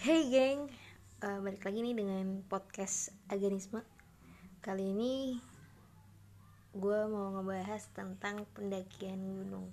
[0.00, 0.72] Hey geng,
[1.20, 3.84] uh, balik lagi nih dengan podcast Aganisme
[4.64, 5.36] Kali ini
[6.72, 9.68] gue mau ngebahas tentang pendakian gunung.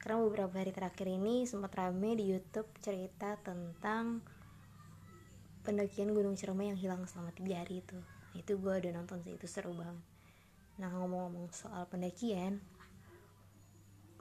[0.00, 4.24] Karena beberapa hari terakhir ini sempat rame di Youtube cerita tentang
[5.60, 8.00] pendakian gunung Ciremai yang hilang selama tiga hari itu.
[8.32, 10.00] Itu gue udah nonton sih, itu seru banget.
[10.80, 12.64] Nah ngomong-ngomong soal pendakian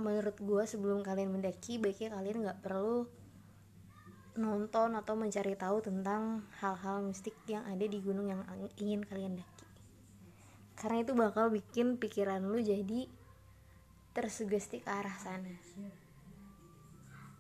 [0.04, 3.08] Menurut gue sebelum kalian mendaki baiknya kalian gak perlu
[4.38, 8.42] nonton atau mencari tahu tentang hal-hal mistik yang ada di gunung yang
[8.78, 9.66] ingin kalian daki.
[10.80, 13.10] Karena itu bakal bikin pikiran lu jadi
[14.14, 15.54] tersugesti ke arah sana.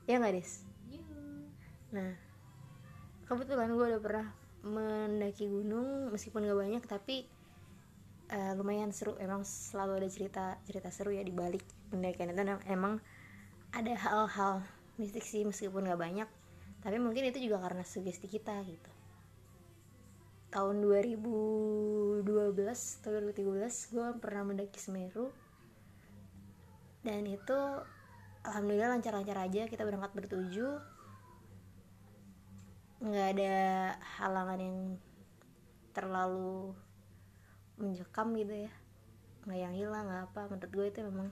[0.09, 0.65] Ya nggak des?
[1.93, 2.13] Nah
[3.29, 4.27] kebetulan gue udah pernah
[4.65, 7.29] mendaki gunung meskipun gak banyak tapi
[8.33, 9.15] uh, lumayan seru.
[9.21, 11.63] Emang selalu ada cerita cerita seru ya di balik
[11.93, 12.41] pendakian itu.
[12.67, 12.99] Emang
[13.69, 14.65] ada hal-hal
[14.97, 16.29] mistik sih meskipun gak banyak
[16.79, 18.91] tapi mungkin itu juga karena sugesti kita gitu.
[20.49, 25.29] Tahun 2012 atau 2013 gue pernah mendaki Semeru.
[27.03, 27.59] Dan itu
[28.43, 30.99] alhamdulillah lancar-lancar aja kita berangkat bertujuh
[32.99, 33.55] nggak ada
[34.19, 34.79] halangan yang
[35.95, 36.75] terlalu
[37.79, 38.71] mencekam gitu ya.
[39.47, 40.41] Nggak yang hilang nggak apa.
[40.51, 41.29] Menurut gue itu memang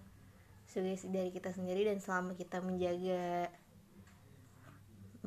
[0.67, 3.51] sugesti dari kita sendiri dan selama kita menjaga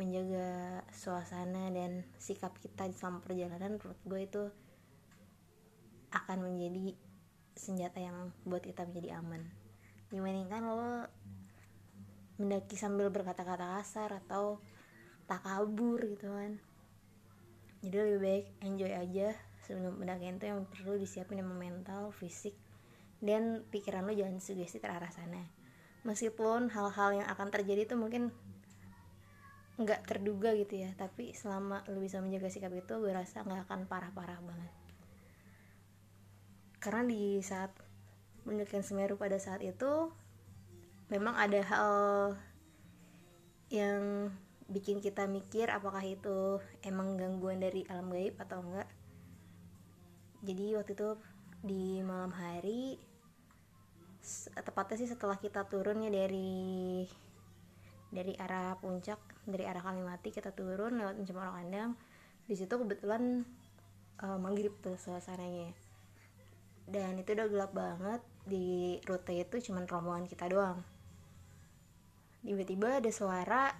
[0.01, 4.43] menjaga suasana dan sikap kita selama perjalanan menurut gue itu
[6.17, 6.97] akan menjadi
[7.53, 9.45] senjata yang buat kita menjadi aman.
[10.09, 11.05] Dibandingkan lo
[12.41, 14.65] mendaki sambil berkata-kata kasar atau
[15.29, 16.57] tak kabur gitu kan.
[17.85, 19.37] Jadi lebih baik enjoy aja
[19.69, 22.57] sebelum pendakian itu yang perlu disiapin yang mental fisik
[23.21, 25.45] dan pikiran lo jangan sugesti terarah sana.
[26.09, 28.33] Meskipun hal-hal yang akan terjadi itu mungkin
[29.81, 30.93] nggak terduga gitu ya.
[30.95, 34.73] Tapi selama lu bisa menjaga sikap itu gue rasa nggak akan parah-parah banget.
[36.81, 37.73] Karena di saat
[38.45, 40.13] mendekat Semeru pada saat itu
[41.13, 41.93] memang ada hal
[43.69, 44.31] yang
[44.71, 48.89] bikin kita mikir apakah itu emang gangguan dari alam gaib atau enggak.
[50.41, 51.11] Jadi waktu itu
[51.61, 52.97] di malam hari
[54.57, 57.05] tepatnya sih setelah kita turunnya dari
[58.11, 61.95] dari arah puncak dari arah Kalimati kita turun lewat Cemoro Kandang
[62.51, 63.47] di situ kebetulan
[64.23, 65.71] uh, maghrib tuh suasananya.
[66.91, 70.83] Dan itu udah gelap banget di rute itu cuman rombongan kita doang.
[72.43, 73.71] Tiba-tiba ada suara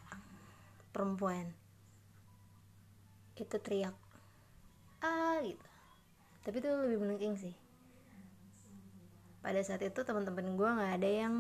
[0.95, 1.51] perempuan.
[3.35, 3.97] Itu teriak
[5.01, 5.67] ah gitu.
[6.47, 7.55] Tapi itu lebih menengking sih.
[9.41, 11.35] Pada saat itu teman-teman gue nggak ada yang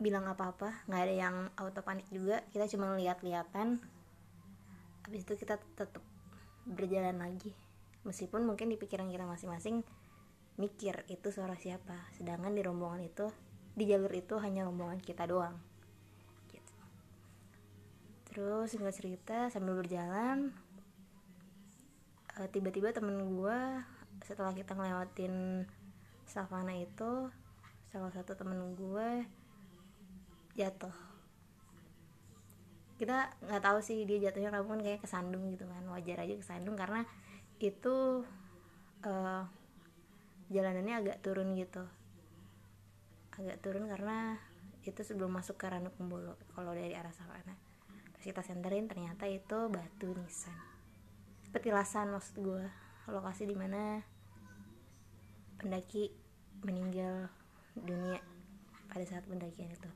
[0.00, 2.40] bilang apa-apa nggak ada yang auto panik juga.
[2.50, 3.78] Kita cuma lihat-lihatan.
[5.04, 6.02] Habis itu kita tetap
[6.64, 7.52] berjalan lagi.
[8.08, 9.84] Meskipun mungkin di pikiran kita masing-masing
[10.56, 12.08] mikir itu suara siapa.
[12.16, 13.28] Sedangkan di rombongan itu
[13.76, 15.54] di jalur itu hanya rombongan kita doang.
[16.50, 16.74] Gitu.
[18.30, 20.54] terus singkat cerita sambil berjalan
[22.38, 23.58] eh, tiba-tiba temen gue
[24.22, 25.66] setelah kita ngelewatin
[26.30, 27.30] savana itu
[27.90, 29.26] salah satu temen gue
[30.54, 30.94] jatuh.
[33.00, 35.82] Kita nggak tahu sih dia jatuhnya namun kayak kesandung gitu kan.
[35.88, 37.04] Wajar aja kesandung karena
[37.60, 38.24] itu
[39.04, 39.44] uh,
[40.52, 41.84] jalanannya agak turun gitu.
[43.36, 44.36] Agak turun karena
[44.84, 47.36] itu sebelum masuk ke Ranu Kumbolo kalau dari arah sana
[48.16, 50.56] terus kita senterin ternyata itu batu nisan.
[51.52, 52.64] Petilasan maksud gue
[53.08, 54.00] lokasi di mana
[55.60, 56.12] pendaki
[56.64, 57.28] meninggal
[57.76, 58.20] dunia
[58.88, 59.90] pada saat pendakian itu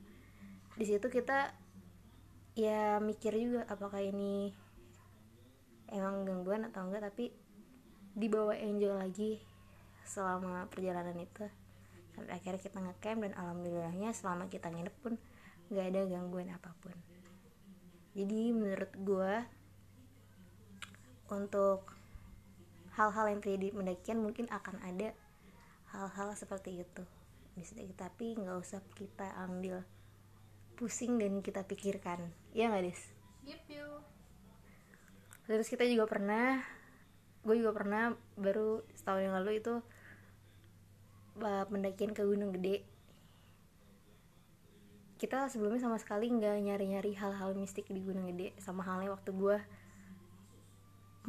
[0.75, 1.55] di situ kita
[2.55, 4.51] ya mikir juga apakah ini
[5.91, 7.31] emang gangguan atau enggak tapi
[8.15, 9.43] dibawa enjoy lagi
[10.07, 11.47] selama perjalanan itu.
[12.15, 15.19] Sampai akhirnya kita ngecamp dan alhamdulillahnya selama kita nginep pun
[15.67, 16.95] nggak ada gangguan apa pun.
[18.15, 19.33] Jadi menurut gue
[21.27, 21.91] untuk
[22.95, 25.11] hal-hal yang terjadi pendakian mungkin akan ada
[25.91, 27.03] hal-hal seperti itu.
[27.59, 29.83] Bisa tapi nggak usah kita ambil
[30.75, 32.29] pusing dan kita pikirkan.
[32.51, 33.01] Ya nggak des?
[33.45, 33.61] Yep,
[35.45, 36.61] terus kita juga pernah
[37.45, 39.85] gue juga pernah baru setahun yang lalu itu
[41.69, 42.81] pendakian ke Gunung Gede.
[45.21, 49.57] Kita sebelumnya sama sekali nggak nyari-nyari hal-hal mistik di Gunung Gede sama halnya waktu gue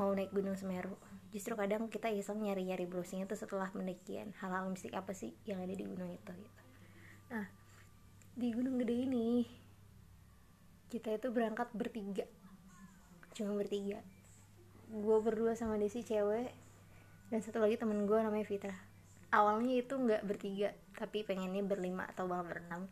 [0.01, 0.97] mau naik Gunung Semeru.
[1.37, 4.33] Justru kadang kita iseng nyari-nyari browsing itu setelah pendakian.
[4.41, 6.63] Hal-hal mistik apa sih yang ada di gunung itu gitu.
[7.29, 7.45] Nah
[8.37, 9.49] di Gunung Gede ini
[10.93, 12.29] kita itu berangkat bertiga.
[13.33, 14.05] Cuma bertiga.
[14.93, 16.53] Gue berdua sama Desi cewek
[17.33, 18.77] dan satu lagi temen gue namanya Fitra.
[19.33, 22.83] Awalnya itu nggak bertiga tapi pengennya berlima atau bahkan berenam.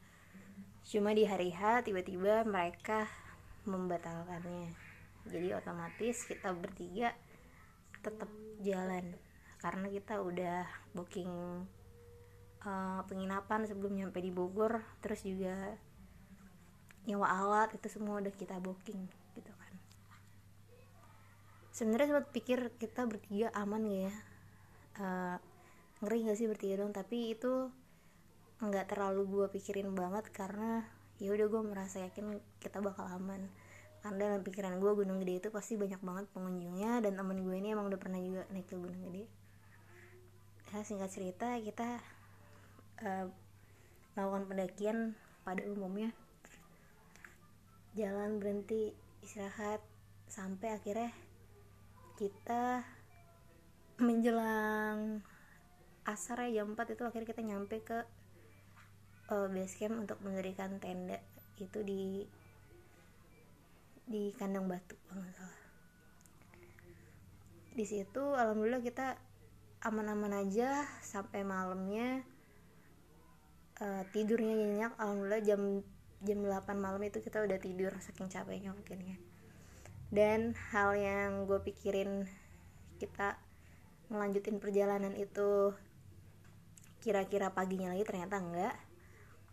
[0.81, 3.05] Cuma di hari H tiba-tiba mereka
[3.69, 4.73] membatalkannya.
[5.29, 7.13] Jadi otomatis kita bertiga
[8.01, 8.33] tetap
[8.65, 9.13] jalan.
[9.61, 10.65] Karena kita udah
[10.97, 11.29] booking
[12.65, 15.77] uh, penginapan sebelum nyampe di Bogor terus juga
[17.05, 19.05] nyewa alat itu semua udah kita booking
[19.37, 19.73] gitu kan.
[21.71, 24.15] Sebenarnya sempat pikir kita bertiga aman gak ya?
[24.95, 25.37] Uh,
[26.01, 27.69] ngeri gak sih bertiga dong tapi itu
[28.63, 30.87] nggak terlalu gue pikirin banget karena
[31.21, 33.53] ya udah gue merasa yakin kita bakal aman.
[34.01, 37.73] Karena dalam pikiran gue Gunung Gede itu pasti banyak banget pengunjungnya dan temen gue ini
[37.73, 39.25] emang udah pernah juga naik ke Gunung Gede.
[40.75, 42.03] Ya singkat cerita kita
[43.03, 43.27] uh,
[44.15, 44.99] melakukan pendakian
[45.43, 46.15] pada umumnya.
[47.95, 49.83] Jalan berhenti istirahat
[50.27, 51.11] sampai akhirnya
[52.15, 52.83] kita
[53.99, 55.23] menjelang
[56.05, 57.99] asar ya jam 4 itu akhirnya kita nyampe ke
[59.31, 61.23] uh, base camp untuk mendirikan tenda
[61.57, 62.27] itu di
[64.05, 65.63] di kandang batu kalau salah.
[67.75, 69.17] Di situ alhamdulillah kita
[69.81, 72.23] aman-aman aja sampai malamnya
[73.81, 75.83] uh, tidurnya nyenyak alhamdulillah jam
[76.25, 79.17] jam 8 malam itu kita udah tidur saking capeknya mungkin ya
[80.15, 82.29] dan hal yang gue pikirin
[83.03, 83.35] kita
[84.13, 85.75] melanjutin perjalanan itu
[87.03, 88.77] kira-kira paginya lagi ternyata enggak.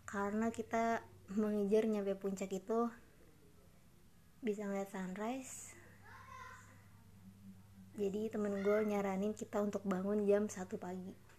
[0.08, 1.04] Karena kita
[1.34, 2.88] mengejar nyampe puncak itu
[4.46, 5.76] bisa ngeliat sunrise.
[7.98, 11.31] Jadi temen gue nyaranin kita untuk bangun jam 1 pagi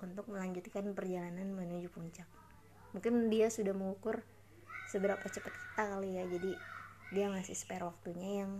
[0.00, 2.28] untuk melanjutkan perjalanan menuju puncak.
[2.92, 4.24] Mungkin dia sudah mengukur
[4.88, 6.52] seberapa cepat kita kali ya jadi
[7.10, 8.52] dia ngasih spare waktunya yang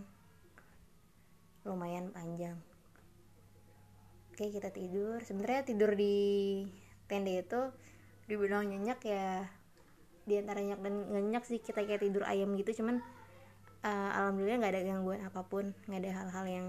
[1.67, 2.59] lumayan panjang.
[4.33, 5.23] Oke kita tidur.
[5.25, 6.63] Sebenarnya tidur di
[7.11, 7.61] tenda itu
[8.27, 9.47] dibilang nyenyak ya
[10.27, 12.83] di antara nyenyak dan nyenyak sih kita kayak tidur ayam gitu.
[12.83, 13.03] Cuman
[13.83, 16.69] uh, alhamdulillah nggak ada gangguan apa pun nggak ada hal-hal yang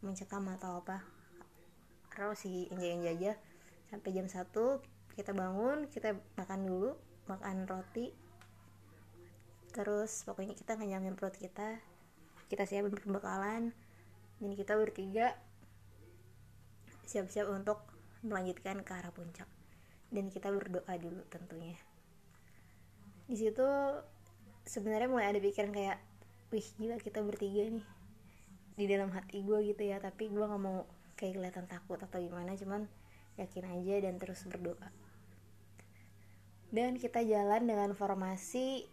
[0.00, 1.04] mencekam atau apa.
[2.12, 3.32] Terus si enjoy aja
[3.92, 4.48] sampai jam 1
[5.12, 6.96] kita bangun kita makan dulu
[7.28, 8.12] makan roti.
[9.72, 11.80] Terus pokoknya kita ngenyangin perut kita.
[12.48, 13.72] Kita siapin perbekalan
[14.40, 15.32] dan kita bertiga
[17.08, 17.80] siap-siap untuk
[18.24, 19.48] melanjutkan ke arah puncak.
[20.12, 21.76] Dan kita berdoa dulu tentunya.
[23.24, 23.64] Di situ
[24.68, 25.98] sebenarnya mulai ada pikiran kayak
[26.52, 27.86] wih gila kita bertiga nih.
[28.76, 30.84] Di dalam hati gue gitu ya tapi gue nggak mau
[31.16, 32.88] kayak kelihatan takut atau gimana cuman
[33.40, 34.88] yakin aja dan terus berdoa.
[36.72, 38.88] Dan kita jalan dengan formasi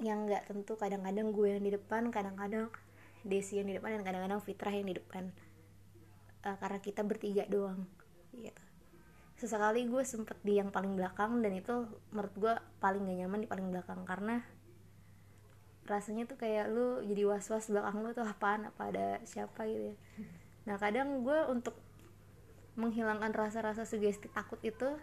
[0.00, 2.68] yang nggak tentu kadang-kadang gue yang di depan kadang-kadang
[3.22, 5.30] Desi yang di depan dan kadang-kadang Fitrah yang di depan.
[6.42, 7.86] Uh, karena kita bertiga doang
[8.34, 8.62] gitu.
[9.38, 13.48] Sesekali gue sempet di yang paling belakang dan itu menurut gue paling gak nyaman di
[13.48, 14.02] paling belakang.
[14.02, 14.42] Karena
[15.86, 19.96] rasanya tuh kayak lu jadi was-was belakang lu tuh apaan apa ada siapa gitu ya.
[20.66, 21.78] Nah kadang gue untuk
[22.74, 24.96] menghilangkan rasa-rasa sugesti takut itu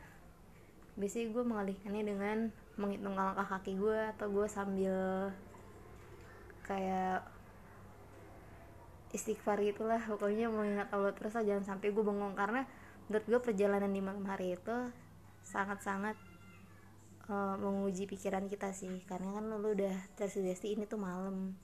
[0.97, 2.37] biasanya gue mengalihkannya dengan
[2.75, 4.95] menghitung langkah kaki gue atau gue sambil
[6.65, 7.23] kayak
[9.09, 12.33] istighfar gitulah pokoknya mengingat Allah terus aja jangan sampai gue bengong.
[12.37, 12.65] Karena
[13.07, 14.77] menurut gue perjalanan di malam hari itu
[15.45, 16.17] sangat-sangat
[17.31, 19.01] uh, menguji pikiran kita sih.
[19.05, 21.57] Karena kan lu udah tersugesti ini tuh malam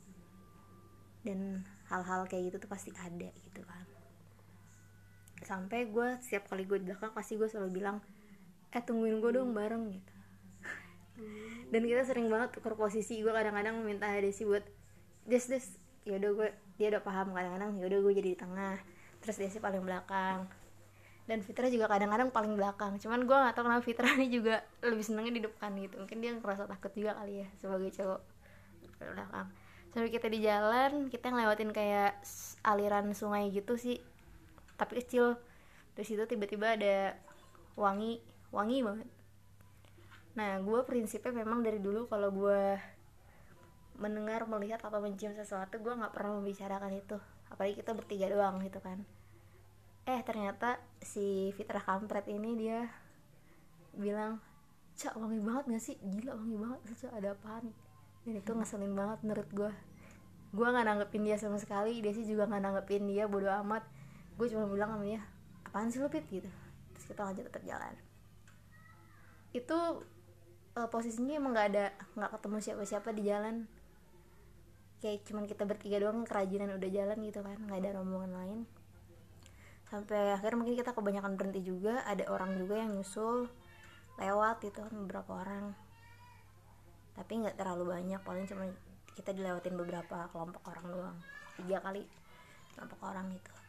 [1.25, 4.05] dan hal-hal kayak gitu tuh pasti ada gitu kan
[5.46, 8.02] sampai gue setiap kali gue di belakang pasti gue selalu bilang
[8.74, 10.14] eh tungguin gue dong bareng gitu.
[11.72, 14.66] Dan kita sering banget tuker posisi gue kadang-kadang minta Desi buat
[15.24, 15.66] des des.
[16.06, 18.75] Yaudah gue dia udah paham kadang-kadang yaudah gue jadi di tengah.
[19.24, 20.50] Terus Desi paling belakang.
[21.25, 23.02] Dan Fitra juga kadang-kadang paling belakang.
[23.02, 25.96] Cuman gue gak tau kenapa Fitra ini juga lebih senengnya di depan gitu.
[26.04, 28.22] Mungkin dia ngerasa takut juga kali ya sebagai cowok
[29.16, 29.48] belakang.
[29.96, 32.20] Sampai kita di jalan kita ngelewatin kayak
[32.68, 34.04] aliran sungai gitu sih
[34.75, 35.39] tapi kecil.
[35.96, 37.15] Terus itu tiba-tiba ada
[37.79, 38.20] wangi
[38.51, 39.10] wangi banget.
[40.36, 42.79] Nah gue prinsipnya memang dari dulu kalau gue
[43.96, 47.17] mendengar melihat atau mencium sesuatu gue nggak pernah membicarakan itu.
[47.48, 49.03] Apalagi kita bertiga doang gitu kan.
[50.05, 52.86] Eh ternyata si Fitrah kampret ini dia
[53.96, 54.44] bilang
[54.96, 55.96] cak wangi banget gak sih?
[56.03, 57.72] Gila wangi banget cak ada apaan?
[58.27, 59.72] Dan itu ngeselin banget menurut gue
[60.55, 63.84] gue nggak nanggepin dia sama sekali dia sih juga nggak nanggepin dia bodo amat
[64.36, 65.24] gue cuma bilang sama dia
[65.75, 66.24] apaan sih lu pit?
[66.32, 66.48] Gitu.
[66.96, 67.92] Terus kita lanjut tetap jalan.
[69.51, 70.08] Itu
[70.80, 73.56] uh, posisinya emang nggak ada nggak ketemu siapa-siapa di jalan.
[75.04, 78.60] Kayak cuman kita bertiga doang kerajinan udah jalan gitu kan nggak ada rombongan lain.
[79.92, 83.51] Sampai akhirnya mungkin kita kebanyakan berhenti juga ada orang juga yang nyusul
[84.15, 85.75] lewat gitu kan beberapa orang.
[87.20, 88.72] Tapi nggak terlalu banyak paling cuma
[89.12, 91.18] kita dilewatin beberapa kelompok orang doang.
[91.60, 92.08] Tiga kali
[92.80, 93.64] kelompok orang gitu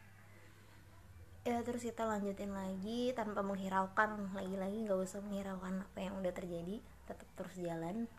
[1.47, 4.35] ya terus kita lanjutin lagi tanpa menghiraukan.
[4.35, 6.83] Lagi-lagi nggak usah menghiraukan apa yang udah terjadi.
[7.07, 8.11] Tetap terus jalan.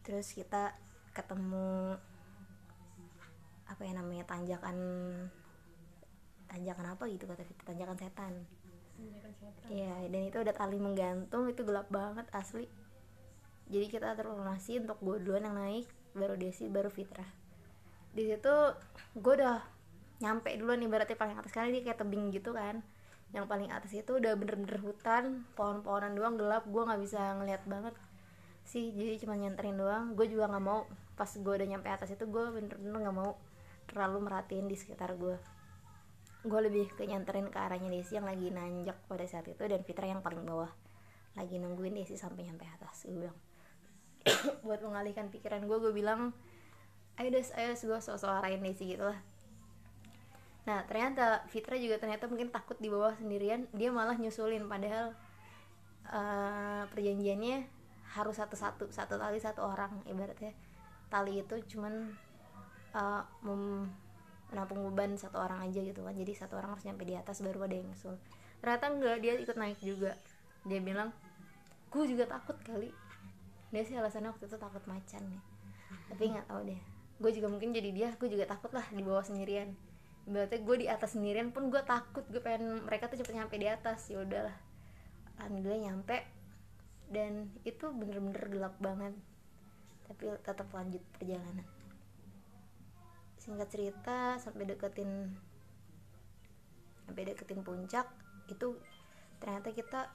[0.00, 0.72] Terus kita
[1.12, 2.00] ketemu
[3.68, 4.76] apa yang namanya tanjakan
[6.48, 8.34] tanjakan apa gitu kata Fitri tanjakan setan.
[9.68, 12.70] Iya, dan itu ada tali menggantung, itu gelap banget asli.
[13.66, 17.26] Jadi kita terkonfirmasi untuk gue duluan yang naik, baru Desi, baru Fitra.
[18.14, 18.54] Di situ
[19.18, 19.73] gue udah
[20.22, 22.82] nyampe duluan nih berarti paling atas karena dia kayak tebing gitu kan.
[23.34, 27.94] Yang paling atas itu udah bener-bener hutan, pohon-pohonan doang gelap, gue nggak bisa ngeliat banget
[28.62, 28.94] sih.
[28.94, 30.14] Jadi cuma nyenterin doang.
[30.14, 33.38] Gue juga nggak mau pas gue udah nyampe atas itu gue bener-bener nggak mau
[33.86, 35.38] terlalu merhatiin di sekitar gue
[36.44, 40.04] gue lebih ke nyanterin ke arahnya Desi yang lagi nanjak pada saat itu dan Fitra
[40.04, 40.68] yang paling bawah
[41.38, 43.38] lagi nungguin Desi sampai nyampe atas gue bilang
[44.66, 46.36] buat mengalihkan pikiran gue gue bilang
[47.16, 49.16] ayo des ayo gue sosok arahin Desi gitu lah
[50.64, 55.12] nah ternyata Fitra juga ternyata mungkin takut di bawah sendirian dia malah nyusulin padahal
[56.08, 57.64] uh, perjanjiannya
[58.14, 60.54] harus satu-satu satu tali satu orang ibaratnya.
[61.10, 62.14] Tali itu cuman
[62.94, 63.90] uh, mem
[64.52, 67.66] menampung beban satu orang aja gitu kan jadi satu orang harus nyampe di atas baru
[67.66, 68.14] ada yang nyusul.
[68.62, 70.14] Ternyata enggak dia ikut naik juga.
[70.62, 71.10] Dia bilang
[71.90, 72.94] gue juga takut kali.
[73.74, 75.42] Dia sih alasannya waktu itu takut macan nih.
[76.14, 76.80] Tapi nggak tahu deh.
[77.18, 79.74] Gue juga mungkin jadi dia gue juga takut lah di bawah sendirian
[80.24, 83.68] berarti gue di atas sendirian pun gue takut gue pengen mereka tuh cepet nyampe di
[83.68, 84.08] atas.
[84.08, 84.56] Ya udahlah.
[85.40, 86.24] Alhamdulillah nyampe.
[87.12, 89.12] Dan itu bener-bener gelap banget.
[90.08, 91.66] Tapi tetap lanjut perjalanan.
[93.36, 95.36] Singkat cerita sampai deketin
[97.04, 98.08] sampai deketin puncak
[98.48, 98.80] itu
[99.36, 100.08] ternyata kita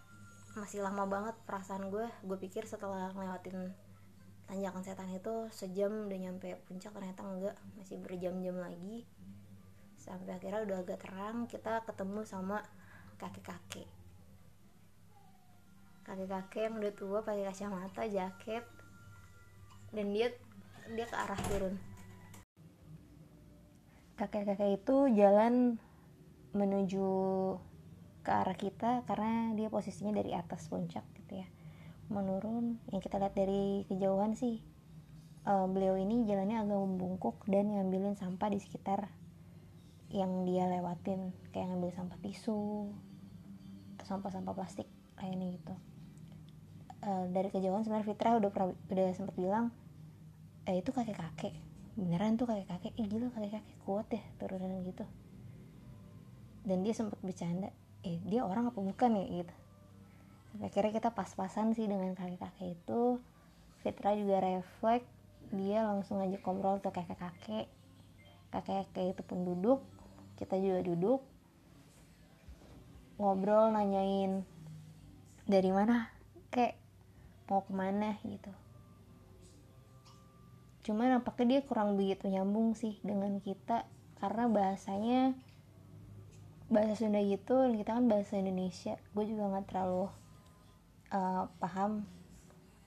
[0.58, 3.78] masih lama banget perasaan gue gue pikir setelah ngelewatin
[4.50, 7.56] tanjakan setan itu sejam udah nyampe puncak ternyata enggak.
[7.78, 9.06] Masih berjam-jam lagi
[10.10, 12.66] sampai akhirnya udah agak terang kita ketemu sama
[13.22, 13.86] kakek-kakek.
[16.02, 18.66] Kakek-kakek yang udah tua pakai kacamata jaket
[19.94, 20.34] dan dia
[20.90, 21.78] dia ke arah turun.
[24.18, 25.78] Kakek-kakek itu jalan
[26.58, 27.10] menuju
[28.26, 31.48] ke arah kita karena dia posisinya dari atas puncak gitu ya.
[32.10, 34.66] Menurun yang kita lihat dari kejauhan sih
[35.46, 39.19] uh, beliau ini jalannya agak membungkuk dan ngambilin sampah di sekitar
[40.10, 42.90] yang dia lewatin kayak ngambil sampah tisu
[44.10, 44.90] sampah-sampah plastik
[45.22, 45.76] lainnya gitu.
[47.06, 49.70] Uh, dari kejauhan sebenarnya Fitra udah pernah, udah sempat bilang
[50.66, 51.54] eh itu kakek-kakek.
[51.94, 55.06] Beneran tuh kakek kakek eh gila kakek kakek kuat ya turunan gitu.
[56.66, 57.70] Dan dia sempat bercanda
[58.02, 59.46] eh dia orang apa bukan ya?
[59.46, 59.56] Gitu.
[60.66, 63.22] Akhirnya kita pas-pasan sih dengan kakek kakek itu.
[63.86, 65.08] Fitra juga refleks
[65.54, 67.66] dia langsung aja ngobrol ke kakek kakek
[68.50, 69.80] kakek kakek itu pun duduk
[70.40, 71.20] kita juga duduk
[73.20, 74.48] ngobrol nanyain
[75.44, 76.08] dari mana?
[76.48, 76.80] Kayak
[77.52, 78.16] mau ke mana?
[78.24, 78.48] gitu.
[80.88, 83.84] Cuman nampaknya dia kurang begitu nyambung sih dengan kita
[84.24, 85.36] karena bahasanya
[86.72, 88.96] bahasa Sunda gitu dan kita kan bahasa Indonesia.
[89.12, 90.08] Gue juga nggak terlalu
[91.12, 92.08] uh, paham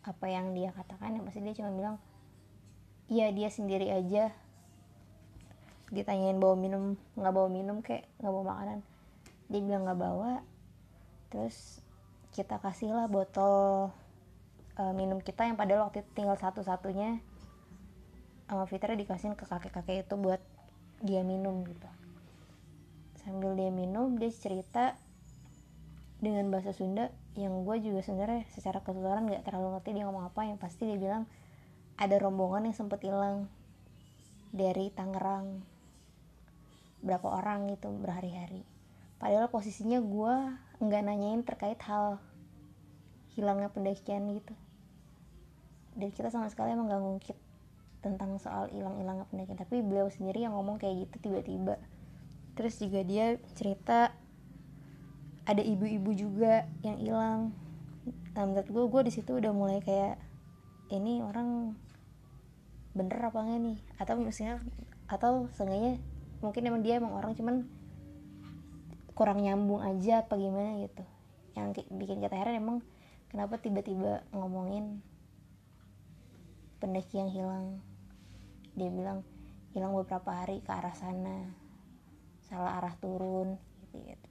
[0.02, 1.20] apa yang dia katakan.
[1.20, 1.96] Yang pasti dia cuma bilang
[3.12, 4.32] iya dia sendiri aja
[5.92, 8.78] ditanyain bawa minum nggak bawa minum kayak nggak bawa makanan.
[9.52, 10.32] Dia bilang nggak bawa
[11.28, 11.84] terus
[12.32, 13.92] kita kasihlah botol
[14.80, 17.20] uh, minum kita yang padahal waktu itu tinggal satu-satunya
[18.48, 20.40] sama Fitra dikasihin ke kakek-kakek itu buat
[21.04, 21.88] dia minum gitu.
[23.20, 24.96] Sambil dia minum dia cerita
[26.20, 30.40] dengan bahasa Sunda yang gue juga sebenarnya secara keseluruhan nggak terlalu ngerti dia ngomong apa.
[30.44, 31.24] Yang pasti dia bilang
[31.96, 33.48] ada rombongan yang sempet hilang
[34.52, 35.71] dari Tangerang
[37.02, 38.62] berapa orang gitu berhari-hari.
[39.18, 40.34] Padahal posisinya gue
[40.82, 42.18] nggak nanyain terkait hal
[43.34, 44.54] hilangnya pendakian gitu.
[45.92, 47.38] Dan kita sama sekali emang gak ngungkit
[48.00, 49.60] tentang soal hilang-hilang pendakian.
[49.60, 51.76] Tapi beliau sendiri yang ngomong kayak gitu tiba-tiba.
[52.56, 54.12] Terus juga dia cerita
[55.42, 57.40] ada ibu-ibu juga yang hilang.
[58.32, 60.16] Nah menurut gue gue di situ udah mulai kayak
[60.92, 61.72] ini orang
[62.92, 63.78] bener apa enggak nih?
[63.96, 64.60] Atau misalnya
[65.08, 66.00] atau seenggaknya
[66.42, 67.64] mungkin emang dia emang orang cuman
[69.14, 71.04] kurang nyambung aja apa gimana gitu.
[71.54, 72.78] Yang bikin kita heran emang
[73.30, 75.00] kenapa tiba-tiba ngomongin
[76.82, 77.66] pendaki yang hilang.
[78.74, 79.22] Dia bilang
[79.72, 81.62] hilang beberapa hari ke arah sana
[82.50, 83.56] salah arah turun
[83.86, 84.30] gitu gitu.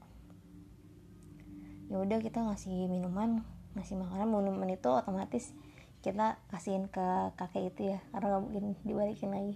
[1.89, 3.41] Ya udah kita ngasih minuman
[3.74, 5.56] ngasih makanan minuman itu otomatis
[6.03, 9.56] kita kasihin ke kakek itu ya karena nggak mungkin dibalikin lagi.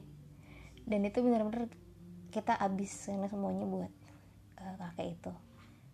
[0.85, 1.69] Dan itu benar-benar
[2.35, 3.93] kita habis karena semuanya buat
[4.59, 5.31] uh, kakek itu.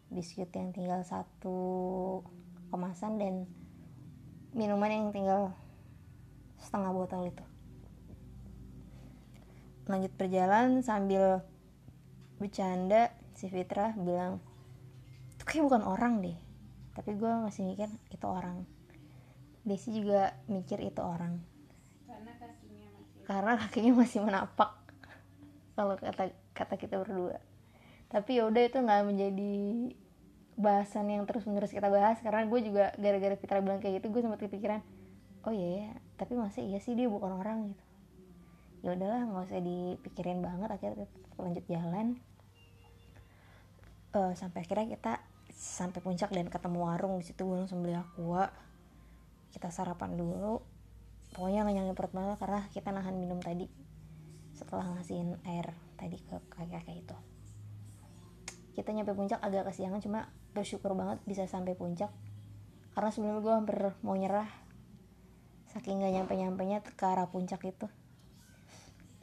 [0.09, 1.59] Biskuit yang tinggal satu
[2.73, 3.45] kemasan dan
[4.57, 5.53] minuman yang tinggal
[6.57, 7.45] setengah botol itu.
[9.85, 11.45] Lanjut berjalan sambil
[12.41, 14.41] bercanda si Fitra bilang
[15.37, 16.37] itu kayak bukan orang deh.
[16.97, 18.65] Tapi gue masih mikir itu orang.
[19.61, 21.37] Desi juga mikir itu orang.
[22.09, 24.80] Karena kakinya masih karena kakinya masih menapak
[25.75, 27.39] kalau kata kata kita berdua.
[28.11, 29.55] Tapi yaudah itu nggak menjadi
[30.59, 34.21] bahasan yang terus menerus kita bahas karena gue juga gara-gara Fitra bilang kayak gitu gue
[34.21, 34.83] sempat kepikiran
[35.47, 37.83] oh iya ya tapi masa iya sih dia bukan orang gitu?
[38.81, 42.07] Ya udahlah nggak usah dipikirin banget akhirnya kita lanjut jalan.
[44.11, 45.13] Uh, sampai akhirnya kita
[45.53, 48.49] sampai puncak dan ketemu warung di situ gue langsung beli aqua.
[49.53, 50.61] Kita sarapan dulu.
[51.33, 53.65] Pokoknya nggak nyangin perut banget karena kita nahan minum tadi
[54.61, 57.17] setelah ngasihin air tadi ke kakek-kakek itu.
[58.77, 62.13] Kita nyampe puncak agak kesiangan cuma bersyukur banget bisa sampai puncak.
[62.93, 64.45] Karena sebelumnya gue hampir mau nyerah
[65.73, 67.89] saking gak nyampe nyampenya ke arah puncak itu.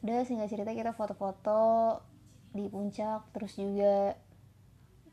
[0.03, 2.03] Udah sehingga cerita kita foto-foto
[2.51, 4.19] di puncak terus juga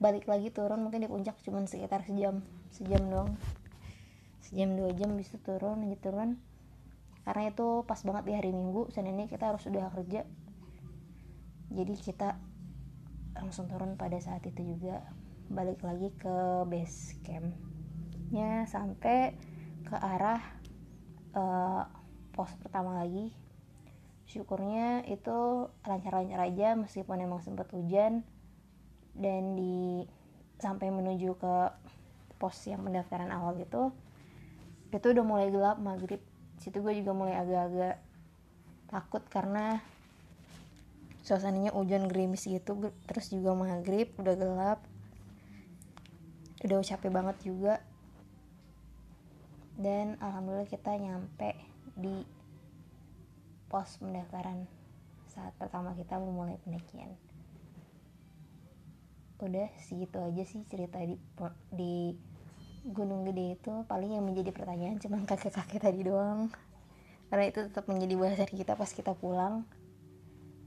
[0.03, 2.43] balik lagi turun mungkin di puncak cuma sekitar sejam
[2.75, 3.31] sejam doang.
[4.43, 6.31] Sejam dua jam bisa turun lanjut turun
[7.27, 10.23] karena itu pas banget di hari minggu senin ini kita harus sudah kerja.
[11.75, 12.39] Jadi kita
[13.35, 15.03] langsung turun pada saat itu juga.
[15.51, 19.35] Balik lagi ke base campnya sampai
[19.83, 20.39] ke arah
[21.35, 21.83] uh,
[22.31, 23.35] pos pertama lagi.
[24.31, 28.23] Syukurnya itu lancar-lancar aja meskipun emang sempat hujan.
[29.19, 30.07] Dan di
[30.63, 31.57] sampai menuju ke
[32.39, 33.91] pos yang pendaftaran awal itu
[34.95, 36.23] itu udah mulai gelap maghrib
[36.61, 37.97] situ gue juga mulai agak-agak
[38.87, 39.83] takut karena
[41.27, 44.81] suasananya hujan gerimis gitu terus juga maghrib udah gelap.
[46.63, 47.83] Udah capek banget juga.
[49.77, 51.53] Dan alhamdulillah kita nyampe
[51.99, 52.25] di
[53.67, 54.65] pos pendaftaran
[55.29, 57.13] saat pertama kita memulai pendakian.
[59.37, 61.21] Udah segitu aja sih cerita di
[61.69, 62.17] di
[62.87, 66.55] Gunung Gede itu paling yang menjadi pertanyaan cuman kakek-kakek tadi doang.
[67.27, 69.67] Karena itu tetap menjadi bahasan kita pas kita pulang.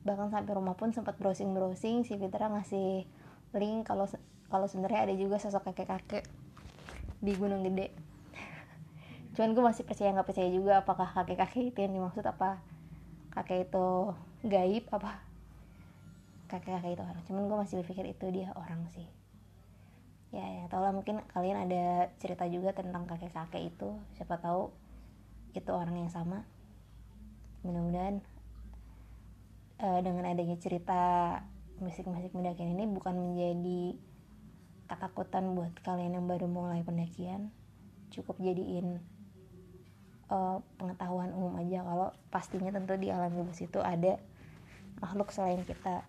[0.04, 3.08] Bahkan sampai rumah pun sempat browsing browsing si Fitra ngasih
[3.56, 4.04] link kalau
[4.52, 6.28] kalau sebenarnya ada juga sosok kakek-kakek
[7.24, 7.96] di Gunung Gede.
[9.40, 12.60] Cuman gue masih percaya nggak percaya juga apakah kakek-kakek itu yang dimaksud apa
[13.32, 14.12] kakek itu
[14.44, 15.24] gaib apa
[16.52, 17.24] kakek-kakek itu orang.
[17.24, 19.19] Cuman gue masih berpikir itu dia orang sih
[20.30, 23.98] ya ya tau lah mungkin kalian ada cerita juga tentang kakek-kakek itu.
[24.14, 24.70] Siapa tahu
[25.58, 26.46] itu orang yang sama.
[27.66, 28.22] Mudah-mudahan
[29.82, 31.02] uh, dengan adanya cerita
[31.82, 33.98] musik-musik pendakian ini bukan menjadi
[34.90, 37.50] ketakutan buat kalian yang baru mulai pendakian.
[38.14, 39.02] Cukup jadiin
[40.30, 44.22] uh, pengetahuan umum aja kalau pastinya tentu di alam bebas itu ada
[45.02, 46.06] makhluk selain kita.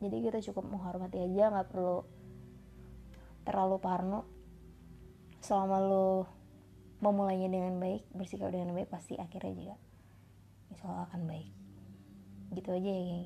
[0.00, 2.06] Jadi kita cukup menghormati aja nggak perlu
[3.50, 4.22] terlalu parno
[5.42, 6.30] selama lo
[7.02, 9.76] memulainya dengan baik bersikap dengan baik pasti akhirnya juga
[10.70, 11.50] insya Allah akan baik.
[12.54, 13.20] Gitu aja ya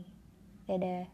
[0.65, 1.05] dadah